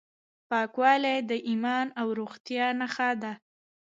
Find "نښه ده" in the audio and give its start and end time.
2.79-3.33